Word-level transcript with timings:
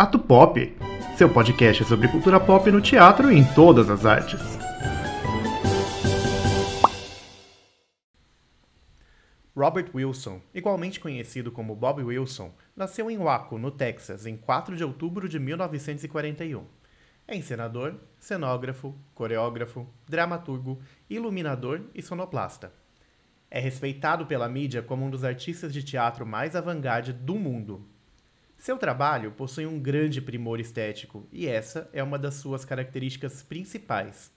Ato 0.00 0.16
Pop, 0.16 0.76
seu 1.16 1.28
podcast 1.28 1.84
sobre 1.84 2.06
cultura 2.06 2.38
pop 2.38 2.70
no 2.70 2.80
teatro 2.80 3.32
e 3.32 3.36
em 3.36 3.44
todas 3.52 3.90
as 3.90 4.06
artes. 4.06 4.40
Robert 9.56 9.90
Wilson, 9.92 10.40
igualmente 10.54 11.00
conhecido 11.00 11.50
como 11.50 11.74
Bob 11.74 12.04
Wilson, 12.04 12.54
nasceu 12.76 13.10
em 13.10 13.18
Waco, 13.18 13.58
no 13.58 13.72
Texas, 13.72 14.24
em 14.24 14.36
4 14.36 14.76
de 14.76 14.84
outubro 14.84 15.28
de 15.28 15.40
1941. 15.40 16.64
É 17.26 17.34
encenador, 17.34 17.96
cenógrafo, 18.20 18.94
coreógrafo, 19.16 19.84
dramaturgo, 20.08 20.78
iluminador 21.10 21.80
e 21.92 22.00
sonoplasta. 22.02 22.72
É 23.50 23.58
respeitado 23.58 24.26
pela 24.26 24.48
mídia 24.48 24.80
como 24.80 25.04
um 25.04 25.10
dos 25.10 25.24
artistas 25.24 25.72
de 25.72 25.82
teatro 25.82 26.24
mais 26.24 26.54
avant-garde 26.54 27.12
do 27.12 27.34
mundo. 27.34 27.84
Seu 28.58 28.76
trabalho 28.76 29.30
possui 29.30 29.66
um 29.66 29.78
grande 29.78 30.20
primor 30.20 30.58
estético 30.58 31.28
e 31.32 31.46
essa 31.46 31.88
é 31.92 32.02
uma 32.02 32.18
das 32.18 32.34
suas 32.34 32.64
características 32.64 33.40
principais. 33.40 34.32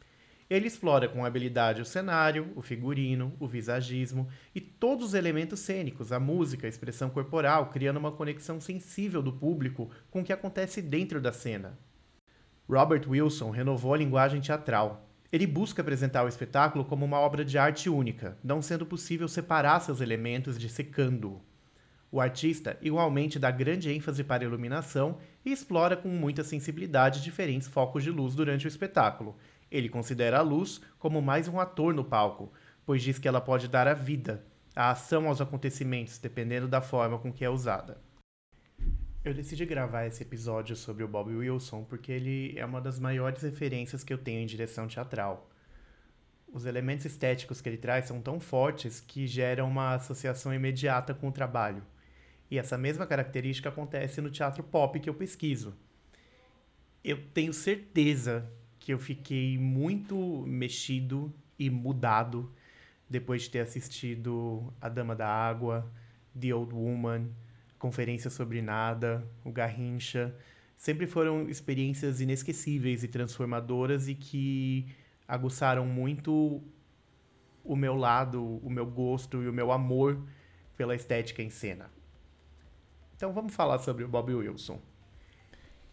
Ele 0.47 0.67
explora 0.67 1.09
com 1.09 1.25
habilidade 1.25 1.81
o 1.81 1.85
cenário, 1.85 2.51
o 2.55 2.61
figurino, 2.61 3.33
o 3.39 3.47
visagismo 3.47 4.29
e 4.53 4.61
todos 4.61 5.07
os 5.07 5.13
elementos 5.15 5.61
cênicos, 5.61 6.11
a 6.11 6.19
música, 6.19 6.67
a 6.67 6.69
expressão 6.69 7.09
corporal, 7.09 7.71
criando 7.71 7.97
uma 7.97 8.11
conexão 8.11 8.61
sensível 8.61 9.23
do 9.23 9.33
público 9.33 9.89
com 10.11 10.21
o 10.21 10.23
que 10.23 10.31
acontece 10.33 10.83
dentro 10.83 11.19
da 11.19 11.33
cena. 11.33 11.79
Robert 12.69 13.09
Wilson 13.09 13.49
renovou 13.49 13.93
a 13.93 13.97
linguagem 13.97 14.39
teatral, 14.39 15.09
ele 15.31 15.47
busca 15.47 15.81
apresentar 15.81 16.23
o 16.25 16.27
espetáculo 16.27 16.85
como 16.85 17.05
uma 17.05 17.17
obra 17.17 17.43
de 17.43 17.57
arte 17.57 17.89
única, 17.89 18.37
não 18.43 18.61
sendo 18.61 18.85
possível 18.85 19.27
separar 19.27 19.79
seus 19.79 19.99
elementos 19.99 20.59
dissecando-o. 20.59 21.50
O 22.11 22.19
artista 22.19 22.77
igualmente 22.81 23.39
dá 23.39 23.49
grande 23.49 23.89
ênfase 23.89 24.21
para 24.21 24.43
a 24.43 24.45
iluminação 24.45 25.17
e 25.45 25.51
explora 25.51 25.95
com 25.95 26.09
muita 26.09 26.43
sensibilidade 26.43 27.23
diferentes 27.23 27.69
focos 27.69 28.03
de 28.03 28.11
luz 28.11 28.35
durante 28.35 28.65
o 28.65 28.67
espetáculo. 28.67 29.37
Ele 29.71 29.87
considera 29.87 30.39
a 30.39 30.41
luz 30.41 30.81
como 30.99 31.21
mais 31.21 31.47
um 31.47 31.57
ator 31.57 31.93
no 31.93 32.03
palco, 32.03 32.51
pois 32.85 33.01
diz 33.01 33.17
que 33.17 33.29
ela 33.29 33.39
pode 33.39 33.69
dar 33.69 33.87
a 33.87 33.93
vida, 33.93 34.43
a 34.75 34.91
ação 34.91 35.27
aos 35.27 35.39
acontecimentos, 35.39 36.17
dependendo 36.17 36.67
da 36.67 36.81
forma 36.81 37.17
com 37.17 37.31
que 37.31 37.45
é 37.45 37.49
usada. 37.49 37.97
Eu 39.23 39.33
decidi 39.33 39.65
gravar 39.65 40.05
esse 40.05 40.23
episódio 40.23 40.75
sobre 40.75 41.05
o 41.05 41.07
Bob 41.07 41.33
Wilson 41.33 41.85
porque 41.85 42.11
ele 42.11 42.53
é 42.57 42.65
uma 42.65 42.81
das 42.81 42.99
maiores 42.99 43.41
referências 43.41 44.03
que 44.03 44.11
eu 44.11 44.17
tenho 44.17 44.41
em 44.41 44.45
direção 44.45 44.85
teatral. 44.85 45.49
Os 46.51 46.65
elementos 46.65 47.05
estéticos 47.05 47.61
que 47.61 47.69
ele 47.69 47.77
traz 47.77 48.05
são 48.05 48.19
tão 48.19 48.37
fortes 48.37 48.99
que 48.99 49.25
geram 49.25 49.69
uma 49.69 49.93
associação 49.93 50.53
imediata 50.53 51.13
com 51.13 51.29
o 51.29 51.31
trabalho. 51.31 51.81
E 52.51 52.59
essa 52.59 52.77
mesma 52.77 53.07
característica 53.07 53.69
acontece 53.69 54.19
no 54.19 54.29
teatro 54.29 54.61
pop 54.61 54.99
que 54.99 55.09
eu 55.09 55.13
pesquiso. 55.13 55.73
Eu 57.01 57.17
tenho 57.33 57.53
certeza 57.53 58.45
que 58.77 58.93
eu 58.93 58.99
fiquei 58.99 59.57
muito 59.57 60.43
mexido 60.45 61.33
e 61.57 61.69
mudado 61.69 62.51
depois 63.09 63.43
de 63.43 63.51
ter 63.51 63.59
assistido 63.59 64.73
A 64.81 64.89
Dama 64.89 65.15
da 65.15 65.29
Água, 65.29 65.89
The 66.37 66.53
Old 66.53 66.75
Woman, 66.75 67.29
Conferência 67.79 68.29
sobre 68.29 68.61
Nada, 68.61 69.25
o 69.45 69.51
Garrincha, 69.51 70.35
sempre 70.75 71.07
foram 71.07 71.47
experiências 71.47 72.19
inesquecíveis 72.19 73.01
e 73.01 73.07
transformadoras 73.07 74.09
e 74.09 74.15
que 74.15 74.87
aguçaram 75.25 75.85
muito 75.85 76.61
o 77.63 77.77
meu 77.77 77.95
lado, 77.95 78.43
o 78.43 78.69
meu 78.69 78.85
gosto 78.85 79.41
e 79.41 79.47
o 79.47 79.53
meu 79.53 79.71
amor 79.71 80.21
pela 80.75 80.93
estética 80.93 81.41
em 81.41 81.49
cena. 81.49 82.00
Então 83.21 83.31
vamos 83.31 83.53
falar 83.53 83.77
sobre 83.77 84.03
o 84.03 84.07
Bob 84.07 84.33
Wilson. 84.33 84.79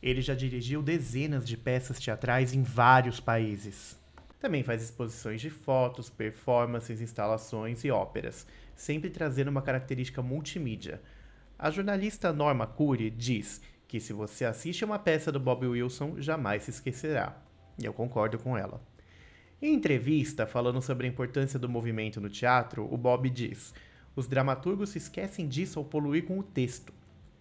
Ele 0.02 0.22
já 0.22 0.34
dirigiu 0.34 0.80
dezenas 0.80 1.46
de 1.46 1.58
peças 1.58 2.00
teatrais 2.00 2.54
em 2.54 2.62
vários 2.62 3.20
países. 3.20 3.98
Também 4.40 4.62
faz 4.62 4.82
exposições 4.82 5.38
de 5.38 5.50
fotos, 5.50 6.08
performances, 6.08 7.02
instalações 7.02 7.84
e 7.84 7.90
óperas, 7.90 8.46
sempre 8.74 9.10
trazendo 9.10 9.48
uma 9.48 9.60
característica 9.60 10.22
multimídia, 10.22 11.02
a 11.58 11.70
jornalista 11.70 12.32
Norma 12.32 12.66
Cury 12.66 13.10
diz 13.10 13.60
que 13.86 14.00
se 14.00 14.14
você 14.14 14.46
assiste 14.46 14.82
uma 14.82 14.98
peça 14.98 15.30
do 15.30 15.38
Bob 15.38 15.66
Wilson, 15.66 16.14
jamais 16.22 16.62
se 16.62 16.70
esquecerá. 16.70 17.36
E 17.78 17.84
eu 17.84 17.92
concordo 17.92 18.38
com 18.38 18.56
ela. 18.56 18.80
Em 19.60 19.74
entrevista, 19.74 20.46
falando 20.46 20.80
sobre 20.80 21.06
a 21.06 21.10
importância 21.10 21.58
do 21.58 21.68
movimento 21.68 22.22
no 22.22 22.30
teatro, 22.30 22.90
o 22.90 22.96
Bob 22.96 23.28
diz: 23.28 23.74
os 24.16 24.26
dramaturgos 24.26 24.88
se 24.88 24.96
esquecem 24.96 25.46
disso 25.46 25.78
ao 25.78 25.84
poluir 25.84 26.24
com 26.24 26.38
o 26.38 26.42
texto. 26.42 26.96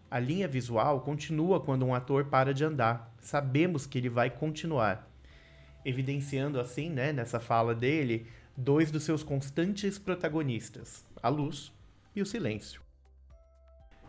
A 0.09 0.19
linha 0.19 0.47
visual 0.47 1.01
continua 1.01 1.59
quando 1.59 1.85
um 1.85 1.93
ator 1.93 2.25
para 2.25 2.53
de 2.53 2.63
andar. 2.63 3.13
Sabemos 3.19 3.85
que 3.85 3.97
ele 3.97 4.07
vai 4.07 4.29
continuar. 4.29 5.05
Evidenciando 5.83 6.59
assim, 6.59 6.89
né, 6.89 7.11
nessa 7.11 7.41
fala 7.41 7.75
dele, 7.75 8.25
dois 8.55 8.89
dos 8.89 9.03
seus 9.03 9.21
constantes 9.21 9.99
protagonistas: 9.99 11.05
a 11.21 11.27
luz 11.27 11.73
e 12.15 12.21
o 12.21 12.25
silêncio. 12.25 12.81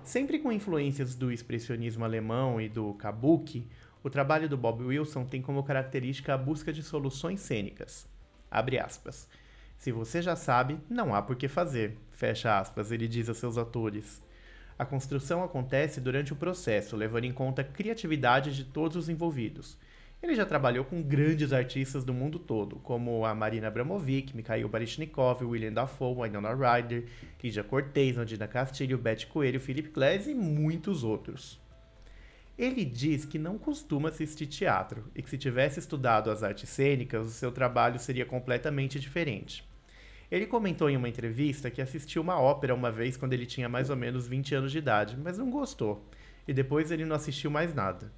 Sempre 0.05 0.39
com 0.39 0.53
influências 0.53 1.17
do 1.17 1.33
expressionismo 1.33 2.05
alemão 2.05 2.61
e 2.61 2.69
do 2.69 2.95
kabuki, 2.95 3.67
o 4.03 4.09
trabalho 4.09 4.49
do 4.49 4.57
Bob 4.57 4.85
Wilson 4.85 5.25
tem 5.25 5.43
como 5.43 5.65
característica 5.65 6.33
a 6.33 6.39
busca 6.39 6.73
de 6.73 6.83
soluções 6.83 7.41
cênicas. 7.41 8.09
Abre 8.49 8.79
aspas. 8.79 9.29
Se 9.77 9.93
você 9.93 10.23
já 10.23 10.37
sabe, 10.37 10.79
não 10.89 11.15
há 11.15 11.21
por 11.21 11.37
que 11.37 11.49
fazer. 11.49 11.99
Fecha 12.13 12.59
aspas, 12.59 12.91
ele 12.93 13.09
diz 13.09 13.29
a 13.29 13.35
seus 13.35 13.59
atores. 13.59 14.23
A 14.79 14.87
construção 14.87 15.43
acontece 15.43 16.01
durante 16.01 16.33
o 16.33 16.37
processo, 16.37 16.97
levando 16.97 17.25
em 17.25 17.33
conta 17.33 17.63
a 17.63 17.65
criatividade 17.65 18.55
de 18.55 18.63
todos 18.63 18.97
os 18.97 19.09
envolvidos. 19.09 19.77
Ele 20.23 20.37
já 20.37 20.47
trabalhou 20.47 20.85
com 20.85 21.03
grandes 21.03 21.53
artistas 21.53 22.05
do 22.05 22.15
mundo 22.15 22.39
todo, 22.39 22.77
como 22.77 23.27
a 23.27 23.35
Marina 23.35 23.67
Abramovic, 23.67 24.37
Mikhail 24.37 24.69
Baryshnikov, 24.69 25.45
William 25.45 25.73
Dafoe, 25.73 26.23
Winona 26.23 26.55
Ryder, 26.55 27.07
Lídia 27.43 27.65
Cortez, 27.65 28.17
Nandina 28.17 28.47
Castilho, 28.47 28.99
Beth 28.99 29.27
Coelho, 29.29 29.61
Philip 29.61 29.91
Glass 29.91 30.29
e 30.29 30.35
muitos 30.35 31.03
outros. 31.03 31.61
Ele 32.57 32.85
diz 32.85 33.25
que 33.25 33.39
não 33.39 33.59
costuma 33.59 34.09
assistir 34.09 34.47
teatro 34.47 35.05
e 35.15 35.23
que 35.23 35.31
se 35.31 35.39
tivesse 35.39 35.79
estudado 35.81 36.31
as 36.31 36.43
artes 36.43 36.69
cênicas, 36.69 37.27
o 37.27 37.31
seu 37.31 37.51
trabalho 37.51 37.99
seria 37.99 38.27
completamente 38.27 38.99
diferente. 38.99 39.65
Ele 40.31 40.47
comentou 40.47 40.91
em 40.91 40.97
uma 40.97 41.09
entrevista 41.09 41.71
que 41.71 41.81
assistiu 41.81 42.21
uma 42.21 42.39
ópera 42.39 42.75
uma 42.75 42.91
vez 42.93 43.17
quando 43.17 43.33
ele 43.33 43.47
tinha 43.47 43.69
mais 43.69 43.89
ou 43.89 43.97
menos 43.97 44.27
20 44.27 44.55
anos 44.55 44.73
de 44.73 44.79
idade, 44.79 45.17
mas 45.17 45.39
não 45.39 45.51
gostou, 45.51 46.07
e 46.47 46.53
depois 46.53 46.91
ele 46.91 47.07
não 47.07 47.17
assistiu 47.17 47.51
mais 47.51 47.75
nada. 47.75 48.13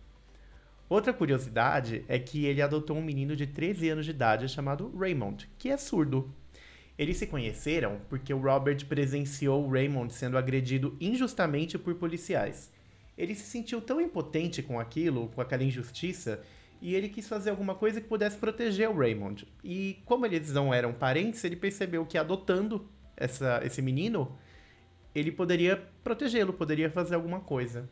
Outra 0.89 1.13
curiosidade 1.13 2.05
é 2.09 2.19
que 2.19 2.47
ele 2.47 2.61
adotou 2.61 2.97
um 2.97 3.03
menino 3.03 3.37
de 3.37 3.47
13 3.47 3.91
anos 3.91 4.05
de 4.05 4.11
idade 4.11 4.49
chamado 4.49 4.93
Raymond, 4.99 5.49
que 5.57 5.69
é 5.69 5.77
surdo. 5.77 6.35
Eles 6.99 7.17
se 7.17 7.29
conheceram 7.29 8.01
porque 8.09 8.35
o 8.35 8.41
Robert 8.41 8.85
presenciou 8.87 9.65
o 9.65 9.71
Raymond 9.71 10.13
sendo 10.13 10.37
agredido 10.37 10.97
injustamente 11.01 11.79
por 11.79 11.95
policiais. 11.95 12.73
Ele 13.17 13.37
se 13.37 13.45
sentiu 13.45 13.81
tão 13.81 14.01
impotente 14.01 14.65
com 14.65 14.81
aquilo, 14.81 15.29
com 15.29 15.41
aquela 15.41 15.63
injustiça, 15.63 16.43
e 16.81 16.95
ele 16.95 17.09
quis 17.09 17.29
fazer 17.29 17.51
alguma 17.51 17.75
coisa 17.75 18.01
que 18.01 18.09
pudesse 18.09 18.37
proteger 18.37 18.89
o 18.89 18.97
Raymond. 18.97 19.47
E 19.63 19.99
como 20.05 20.25
eles 20.25 20.53
não 20.53 20.73
eram 20.73 20.93
parentes, 20.93 21.45
ele 21.45 21.57
percebeu 21.57 22.07
que 22.07 22.17
adotando 22.17 22.89
essa, 23.17 23.61
esse 23.63 23.83
menino, 23.83 24.39
ele 25.15 25.31
poderia 25.31 25.77
protegê-lo, 26.03 26.53
poderia 26.53 26.91
fazer 26.91 27.15
alguma 27.15 27.41
coisa. 27.41 27.89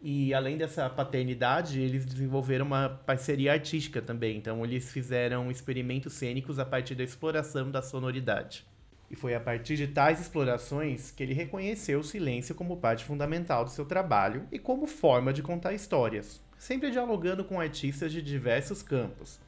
E 0.00 0.32
além 0.32 0.56
dessa 0.56 0.88
paternidade, 0.88 1.80
eles 1.80 2.04
desenvolveram 2.04 2.64
uma 2.64 2.88
parceria 2.88 3.52
artística 3.52 4.00
também. 4.00 4.36
Então, 4.36 4.64
eles 4.64 4.92
fizeram 4.92 5.50
experimentos 5.50 6.12
cênicos 6.12 6.58
a 6.58 6.64
partir 6.64 6.94
da 6.94 7.02
exploração 7.02 7.70
da 7.70 7.82
sonoridade. 7.82 8.64
E 9.10 9.16
foi 9.16 9.34
a 9.34 9.40
partir 9.40 9.76
de 9.76 9.86
tais 9.86 10.20
explorações 10.20 11.10
que 11.10 11.22
ele 11.22 11.32
reconheceu 11.32 12.00
o 12.00 12.04
silêncio 12.04 12.54
como 12.54 12.76
parte 12.76 13.04
fundamental 13.04 13.64
do 13.64 13.70
seu 13.70 13.84
trabalho 13.84 14.46
e 14.52 14.58
como 14.58 14.86
forma 14.86 15.32
de 15.32 15.42
contar 15.42 15.72
histórias, 15.72 16.40
sempre 16.58 16.90
dialogando 16.90 17.44
com 17.44 17.60
artistas 17.60 18.12
de 18.12 18.22
diversos 18.22 18.82
campos. 18.82 19.40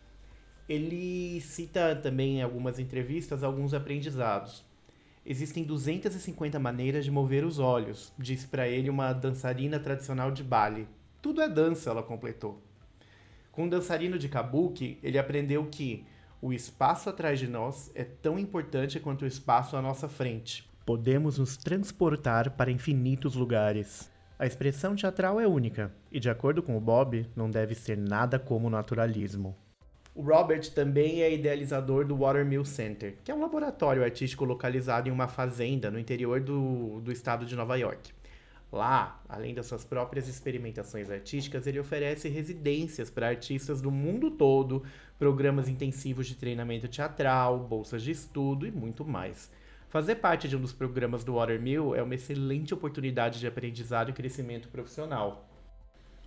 Ele 0.69 1.41
cita 1.41 1.97
também 1.97 2.39
em 2.39 2.43
algumas 2.43 2.79
entrevistas 2.79 3.43
alguns 3.43 3.73
aprendizados. 3.73 4.65
Existem 5.25 5.65
250 5.65 6.59
maneiras 6.59 7.05
de 7.05 7.11
mover 7.11 7.45
os 7.45 7.59
olhos, 7.59 8.13
disse 8.19 8.47
para 8.47 8.69
ele 8.69 8.91
uma 8.91 9.13
dançarina 9.13 9.79
tradicional 9.79 10.31
de 10.31 10.43
Bali. 10.43 10.89
Tudo 11.21 11.43
é 11.43 11.49
dança, 11.49 11.91
ela 11.91 12.03
completou. 12.03 12.63
Com 13.51 13.65
um 13.65 13.69
dançarino 13.69 14.19
de 14.19 14.29
kabuki, 14.29 14.99
ele 15.03 15.19
aprendeu 15.19 15.67
que 15.67 16.07
o 16.41 16.53
espaço 16.53 17.11
atrás 17.11 17.39
de 17.39 17.49
nós 17.49 17.91
é 17.95 18.05
tão 18.05 18.39
importante 18.39 19.01
quanto 19.01 19.23
o 19.23 19.27
espaço 19.27 19.77
à 19.77 19.83
nossa 19.83 20.09
frente. 20.09 20.69
Podemos 20.87 21.39
nos 21.39 21.57
transportar 21.57 22.53
para 22.53 22.71
infinitos 22.71 23.35
lugares. 23.35 24.11
A 24.39 24.47
expressão 24.47 24.95
teatral 24.95 25.41
é 25.41 25.49
única, 25.49 25.93
e 26.13 26.21
de 26.21 26.31
acordo 26.31 26.63
com 26.63 26.77
o 26.77 26.81
Bob, 26.81 27.27
não 27.35 27.51
deve 27.51 27.75
ser 27.75 27.99
nada 27.99 28.39
como 28.39 28.71
naturalismo. 28.71 29.57
O 30.15 30.23
Robert 30.23 30.73
também 30.73 31.23
é 31.23 31.35
idealizador 31.35 32.05
do 32.05 32.19
Watermill 32.19 32.65
Center, 32.65 33.17
que 33.25 33.33
é 33.33 33.35
um 33.35 33.41
laboratório 33.41 34.05
artístico 34.05 34.45
localizado 34.45 35.09
em 35.09 35.13
uma 35.13 35.27
fazenda 35.27 35.91
no 35.91 35.99
interior 35.99 36.41
do, 36.41 37.01
do 37.01 37.11
estado 37.11 37.45
de 37.45 37.57
Nova 37.57 37.75
York. 37.75 38.13
Lá, 38.71 39.21
além 39.29 39.55
das 39.55 39.67
suas 39.67 39.85
próprias 39.85 40.29
experimentações 40.29 41.11
artísticas, 41.11 41.67
ele 41.67 41.81
oferece 41.81 42.29
residências 42.29 43.11
para 43.11 43.27
artistas 43.27 43.81
do 43.81 43.91
mundo 43.91 44.31
todo, 44.31 44.85
programas 45.19 45.69
intensivos 45.69 46.29
de 46.29 46.37
treinamento 46.37 46.87
teatral, 46.87 47.59
bolsas 47.59 48.05
de 48.05 48.13
estudo 48.13 48.69
e 48.69 48.71
muito 48.71 49.05
mais. 49.05 49.51
Fazer 49.89 50.17
parte 50.17 50.47
de 50.47 50.55
um 50.55 50.61
dos 50.61 50.73
programas 50.73 51.25
do 51.25 51.37
Watermill 51.37 51.95
é 51.95 52.03
uma 52.03 52.15
excelente 52.15 52.75
oportunidade 52.75 53.41
de 53.41 53.47
aprendizado 53.47 54.11
e 54.11 54.13
crescimento 54.13 54.69
profissional. 54.69 55.49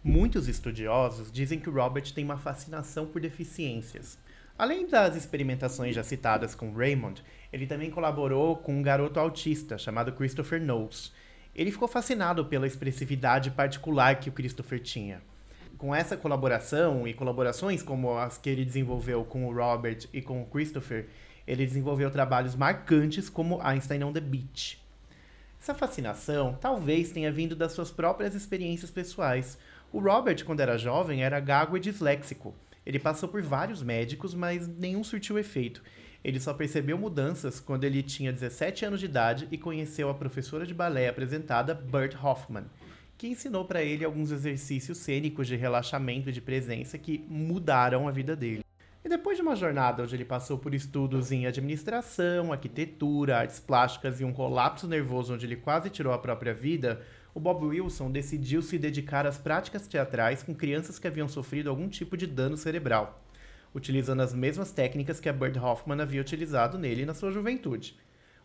Muitos 0.03 0.47
estudiosos 0.47 1.31
dizem 1.31 1.59
que 1.59 1.69
Robert 1.69 2.11
tem 2.11 2.25
uma 2.25 2.39
fascinação 2.39 3.05
por 3.05 3.21
deficiências. 3.21 4.17
Além 4.57 4.87
das 4.87 5.15
experimentações 5.15 5.93
já 5.93 6.01
citadas 6.01 6.55
com 6.55 6.73
Raymond, 6.73 7.23
ele 7.53 7.67
também 7.67 7.91
colaborou 7.91 8.57
com 8.57 8.79
um 8.79 8.81
garoto 8.81 9.19
autista 9.19 9.77
chamado 9.77 10.13
Christopher 10.13 10.59
Knowles. 10.59 11.13
Ele 11.53 11.71
ficou 11.71 11.87
fascinado 11.87 12.43
pela 12.45 12.65
expressividade 12.65 13.51
particular 13.51 14.19
que 14.19 14.29
o 14.29 14.33
Christopher 14.33 14.79
tinha. 14.79 15.21
Com 15.77 15.93
essa 15.93 16.17
colaboração 16.17 17.07
e 17.07 17.13
colaborações 17.13 17.83
como 17.83 18.17
as 18.17 18.39
que 18.39 18.49
ele 18.49 18.65
desenvolveu 18.65 19.23
com 19.23 19.45
o 19.45 19.53
Robert 19.53 20.07
e 20.11 20.19
com 20.19 20.41
o 20.41 20.45
Christopher, 20.47 21.07
ele 21.47 21.65
desenvolveu 21.65 22.09
trabalhos 22.11 22.55
marcantes 22.55 23.29
como 23.29 23.61
Einstein 23.61 24.03
on 24.03 24.13
the 24.13 24.19
Beach. 24.19 24.81
Essa 25.61 25.75
fascinação 25.75 26.57
talvez 26.59 27.11
tenha 27.11 27.31
vindo 27.31 27.55
das 27.55 27.71
suas 27.71 27.91
próprias 27.91 28.33
experiências 28.33 28.89
pessoais. 28.89 29.57
O 29.93 29.99
Robert, 29.99 30.43
quando 30.43 30.59
era 30.59 30.77
jovem, 30.77 31.23
era 31.23 31.39
gago 31.39 31.77
e 31.77 31.79
disléxico. 31.79 32.55
Ele 32.85 32.97
passou 32.97 33.29
por 33.29 33.41
vários 33.43 33.83
médicos, 33.83 34.33
mas 34.33 34.67
nenhum 34.67 35.03
surtiu 35.03 35.37
efeito. 35.37 35.83
Ele 36.23 36.39
só 36.39 36.53
percebeu 36.53 36.97
mudanças 36.97 37.59
quando 37.59 37.83
ele 37.83 38.01
tinha 38.01 38.33
17 38.33 38.85
anos 38.85 38.99
de 38.99 39.05
idade 39.05 39.47
e 39.51 39.57
conheceu 39.57 40.09
a 40.09 40.13
professora 40.13 40.65
de 40.65 40.73
balé 40.73 41.07
apresentada 41.07 41.73
Bert 41.73 42.15
Hoffman, 42.23 42.65
que 43.17 43.27
ensinou 43.27 43.65
para 43.65 43.83
ele 43.83 44.05
alguns 44.05 44.31
exercícios 44.31 44.97
cênicos 44.99 45.47
de 45.47 45.55
relaxamento 45.55 46.29
e 46.29 46.33
de 46.33 46.41
presença 46.41 46.97
que 46.97 47.23
mudaram 47.27 48.07
a 48.07 48.11
vida 48.11 48.35
dele. 48.35 48.63
E 49.03 49.09
depois 49.09 49.35
de 49.35 49.41
uma 49.41 49.55
jornada 49.55 50.03
onde 50.03 50.15
ele 50.15 50.23
passou 50.23 50.59
por 50.59 50.75
estudos 50.75 51.31
em 51.31 51.47
administração, 51.47 52.51
arquitetura, 52.51 53.39
artes 53.39 53.59
plásticas 53.59 54.21
e 54.21 54.23
um 54.23 54.31
colapso 54.31 54.87
nervoso 54.87 55.33
onde 55.33 55.45
ele 55.45 55.55
quase 55.55 55.89
tirou 55.89 56.13
a 56.13 56.19
própria 56.19 56.53
vida, 56.53 57.01
o 57.33 57.39
Bob 57.39 57.65
Wilson 57.65 58.11
decidiu 58.11 58.61
se 58.61 58.77
dedicar 58.77 59.25
às 59.25 59.39
práticas 59.39 59.87
teatrais 59.87 60.43
com 60.43 60.53
crianças 60.53 60.99
que 60.99 61.07
haviam 61.07 61.27
sofrido 61.27 61.69
algum 61.69 61.89
tipo 61.89 62.15
de 62.15 62.27
dano 62.27 62.55
cerebral, 62.55 63.25
utilizando 63.73 64.21
as 64.21 64.35
mesmas 64.35 64.71
técnicas 64.71 65.19
que 65.19 65.29
a 65.29 65.33
Bird 65.33 65.57
Hoffman 65.57 65.99
havia 65.99 66.21
utilizado 66.21 66.77
nele 66.77 67.03
na 67.03 67.15
sua 67.15 67.31
juventude. 67.31 67.97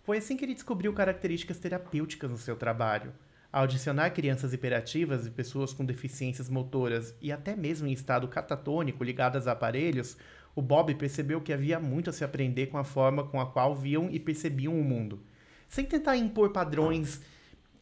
Foi 0.04 0.16
assim 0.16 0.38
que 0.38 0.44
ele 0.44 0.54
descobriu 0.54 0.94
características 0.94 1.58
terapêuticas 1.58 2.30
no 2.30 2.38
seu 2.38 2.56
trabalho. 2.56 3.12
Ao 3.52 3.64
adicionar 3.64 4.10
crianças 4.10 4.52
hiperativas 4.52 5.26
e 5.26 5.30
pessoas 5.30 5.72
com 5.72 5.84
deficiências 5.84 6.48
motoras 6.48 7.14
e 7.20 7.32
até 7.32 7.56
mesmo 7.56 7.88
em 7.88 7.92
estado 7.92 8.28
catatônico 8.28 9.02
ligadas 9.02 9.48
a 9.48 9.52
aparelhos, 9.52 10.16
o 10.56 10.62
Bob 10.62 10.94
percebeu 10.94 11.38
que 11.40 11.52
havia 11.52 11.78
muito 11.78 12.08
a 12.08 12.12
se 12.14 12.24
aprender 12.24 12.68
com 12.68 12.78
a 12.78 12.84
forma 12.84 13.22
com 13.22 13.38
a 13.38 13.46
qual 13.46 13.76
viam 13.76 14.08
e 14.10 14.18
percebiam 14.18 14.80
o 14.80 14.82
mundo, 14.82 15.22
sem 15.68 15.84
tentar 15.84 16.16
impor 16.16 16.50
padrões 16.50 17.20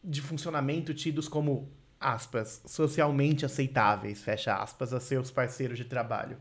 de 0.03 0.21
funcionamento 0.21 0.93
tidos 0.93 1.29
como, 1.29 1.71
aspas, 1.97 2.61
socialmente 2.65 3.45
aceitáveis, 3.45 4.21
fecha 4.21 4.53
aspas, 4.53 4.93
a 4.93 4.99
seus 4.99 5.31
parceiros 5.31 5.77
de 5.77 5.85
trabalho. 5.85 6.37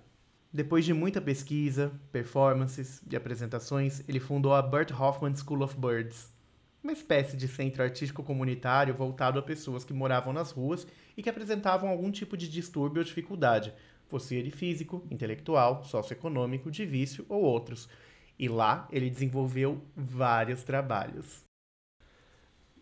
Depois 0.52 0.84
de 0.84 0.92
muita 0.92 1.20
pesquisa, 1.20 1.92
performances 2.10 3.00
e 3.08 3.16
apresentações, 3.16 4.02
ele 4.08 4.20
fundou 4.20 4.54
a 4.54 4.60
Bert 4.62 4.90
Hoffman 4.92 5.34
School 5.36 5.62
of 5.62 5.76
Birds, 5.76 6.34
uma 6.82 6.92
espécie 6.92 7.36
de 7.36 7.48
centro 7.48 7.82
artístico 7.82 8.22
comunitário 8.22 8.92
voltado 8.92 9.38
a 9.38 9.42
pessoas 9.42 9.84
que 9.84 9.94
moravam 9.94 10.32
nas 10.32 10.50
ruas 10.50 10.86
e 11.16 11.22
que 11.22 11.30
apresentavam 11.30 11.88
algum 11.88 12.10
tipo 12.10 12.36
de 12.36 12.48
distúrbio 12.48 13.00
ou 13.00 13.04
dificuldade, 13.04 13.72
fosse 14.08 14.34
ele 14.34 14.50
físico, 14.50 15.06
intelectual, 15.10 15.84
socioeconômico, 15.84 16.70
de 16.70 16.84
vício 16.84 17.24
ou 17.28 17.42
outros. 17.42 17.88
E 18.38 18.48
lá 18.48 18.88
ele 18.90 19.10
desenvolveu 19.10 19.82
vários 19.96 20.62
trabalhos. 20.62 21.44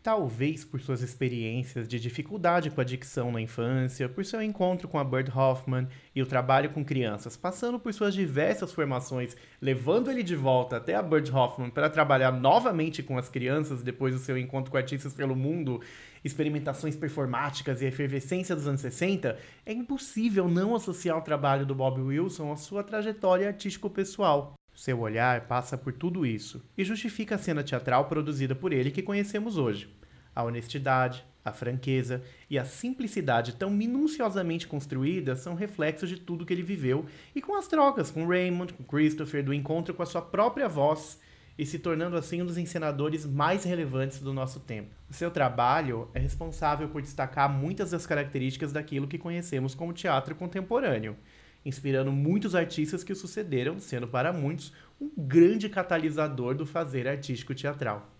Talvez 0.02 0.64
por 0.64 0.80
suas 0.80 1.00
experiências 1.00 1.86
de 1.86 2.00
dificuldade 2.00 2.70
com 2.70 2.80
a 2.80 2.84
dicção 2.84 3.30
na 3.30 3.40
infância, 3.40 4.08
por 4.08 4.24
seu 4.24 4.42
encontro 4.42 4.88
com 4.88 4.98
a 4.98 5.04
Bird 5.04 5.30
Hoffman 5.30 5.86
e 6.12 6.20
o 6.20 6.26
trabalho 6.26 6.70
com 6.70 6.84
crianças, 6.84 7.36
passando 7.36 7.78
por 7.78 7.94
suas 7.94 8.12
diversas 8.12 8.72
formações, 8.72 9.36
levando 9.60 10.10
ele 10.10 10.24
de 10.24 10.34
volta 10.34 10.78
até 10.78 10.96
a 10.96 11.02
Bird 11.02 11.30
Hoffman 11.30 11.70
para 11.70 11.88
trabalhar 11.88 12.32
novamente 12.32 13.00
com 13.00 13.16
as 13.16 13.28
crianças 13.28 13.80
depois 13.80 14.12
do 14.12 14.18
seu 14.18 14.36
encontro 14.36 14.72
com 14.72 14.76
artistas 14.76 15.14
pelo 15.14 15.36
mundo, 15.36 15.80
experimentações 16.24 16.96
performáticas 16.96 17.82
e 17.82 17.84
a 17.84 17.88
efervescência 17.88 18.54
dos 18.54 18.68
anos 18.68 18.80
60, 18.80 19.38
é 19.66 19.72
impossível 19.72 20.48
não 20.48 20.74
associar 20.74 21.18
o 21.18 21.22
trabalho 21.22 21.66
do 21.66 21.74
Bob 21.74 22.00
Wilson 22.00 22.52
à 22.52 22.56
sua 22.56 22.82
trajetória 22.82 23.48
artístico-pessoal. 23.48 24.54
Seu 24.74 25.00
olhar 25.00 25.46
passa 25.46 25.76
por 25.76 25.92
tudo 25.92 26.24
isso 26.24 26.64
e 26.76 26.84
justifica 26.84 27.34
a 27.34 27.38
cena 27.38 27.62
teatral 27.62 28.06
produzida 28.06 28.54
por 28.54 28.72
ele 28.72 28.90
que 28.90 29.02
conhecemos 29.02 29.58
hoje. 29.58 29.88
A 30.34 30.42
honestidade, 30.42 31.24
a 31.44 31.52
franqueza 31.52 32.22
e 32.48 32.58
a 32.58 32.64
simplicidade 32.64 33.54
tão 33.54 33.68
minuciosamente 33.68 34.66
construídas 34.66 35.40
são 35.40 35.54
reflexos 35.54 36.08
de 36.08 36.16
tudo 36.16 36.46
que 36.46 36.52
ele 36.52 36.62
viveu 36.62 37.04
e 37.34 37.42
com 37.42 37.56
as 37.56 37.66
trocas 37.66 38.10
com 38.10 38.26
Raymond, 38.26 38.72
com 38.72 38.84
Christopher, 38.84 39.44
do 39.44 39.52
encontro 39.52 39.92
com 39.92 40.02
a 40.02 40.06
sua 40.06 40.22
própria 40.22 40.68
voz 40.68 41.20
e 41.58 41.66
se 41.66 41.78
tornando 41.78 42.16
assim 42.16 42.42
um 42.42 42.46
dos 42.46 42.58
encenadores 42.58 43.26
mais 43.26 43.64
relevantes 43.64 44.20
do 44.20 44.32
nosso 44.32 44.60
tempo. 44.60 44.94
O 45.10 45.12
seu 45.12 45.30
trabalho 45.30 46.08
é 46.14 46.18
responsável 46.18 46.88
por 46.88 47.02
destacar 47.02 47.50
muitas 47.50 47.90
das 47.90 48.06
características 48.06 48.72
daquilo 48.72 49.08
que 49.08 49.18
conhecemos 49.18 49.74
como 49.74 49.92
teatro 49.92 50.34
contemporâneo 50.34 51.16
inspirando 51.64 52.10
muitos 52.10 52.54
artistas 52.54 53.04
que 53.04 53.12
o 53.12 53.16
sucederam, 53.16 53.78
sendo 53.78 54.08
para 54.08 54.32
muitos 54.32 54.72
um 55.00 55.10
grande 55.16 55.68
catalisador 55.68 56.54
do 56.54 56.66
fazer 56.66 57.06
artístico 57.08 57.54
teatral. 57.54 58.10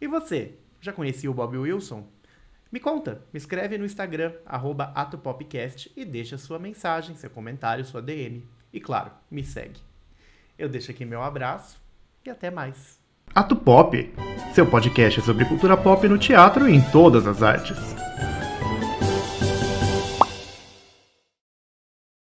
E 0.00 0.06
você, 0.06 0.54
já 0.80 0.92
conhecia 0.92 1.30
o 1.30 1.34
Bob 1.34 1.56
Wilson? 1.56 2.06
Me 2.70 2.78
conta, 2.78 3.22
me 3.32 3.38
escreve 3.38 3.76
no 3.76 3.84
Instagram, 3.84 4.32
atopopcast 4.94 5.90
e 5.96 6.04
deixa 6.04 6.38
sua 6.38 6.58
mensagem, 6.58 7.16
seu 7.16 7.28
comentário, 7.28 7.84
sua 7.84 8.00
DM. 8.00 8.46
E 8.72 8.80
claro, 8.80 9.10
me 9.30 9.42
segue. 9.42 9.80
Eu 10.56 10.68
deixo 10.68 10.90
aqui 10.90 11.04
meu 11.04 11.22
abraço 11.22 11.80
e 12.24 12.30
até 12.30 12.50
mais. 12.50 12.98
Ato 13.34 13.54
Pop, 13.54 14.12
seu 14.52 14.66
podcast 14.66 15.20
sobre 15.22 15.44
cultura 15.44 15.76
pop 15.76 16.06
no 16.08 16.18
teatro 16.18 16.68
e 16.68 16.74
em 16.74 16.80
todas 16.90 17.26
as 17.26 17.42
artes. 17.42 17.99